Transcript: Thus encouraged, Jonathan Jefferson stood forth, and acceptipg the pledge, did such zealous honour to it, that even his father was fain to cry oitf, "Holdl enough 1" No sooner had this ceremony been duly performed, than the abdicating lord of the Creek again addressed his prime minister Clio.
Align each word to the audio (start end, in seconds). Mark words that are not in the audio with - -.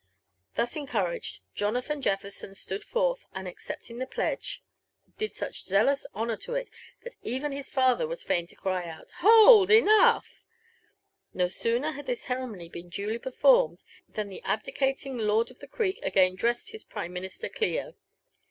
Thus 0.55 0.75
encouraged, 0.75 1.41
Jonathan 1.53 2.01
Jefferson 2.01 2.55
stood 2.55 2.83
forth, 2.83 3.27
and 3.35 3.47
acceptipg 3.47 3.99
the 3.99 4.07
pledge, 4.07 4.63
did 5.19 5.31
such 5.31 5.63
zealous 5.65 6.07
honour 6.15 6.37
to 6.37 6.55
it, 6.55 6.69
that 7.03 7.17
even 7.21 7.51
his 7.51 7.69
father 7.69 8.07
was 8.07 8.23
fain 8.23 8.47
to 8.47 8.55
cry 8.55 8.85
oitf, 8.87 9.11
"Holdl 9.19 9.69
enough 9.71 10.43
1" 11.33 11.33
No 11.43 11.47
sooner 11.47 11.91
had 11.91 12.07
this 12.07 12.23
ceremony 12.23 12.67
been 12.67 12.89
duly 12.89 13.19
performed, 13.19 13.83
than 14.09 14.29
the 14.29 14.41
abdicating 14.41 15.19
lord 15.19 15.51
of 15.51 15.59
the 15.59 15.67
Creek 15.67 15.99
again 16.01 16.33
addressed 16.33 16.71
his 16.71 16.83
prime 16.83 17.13
minister 17.13 17.47
Clio. 17.47 17.93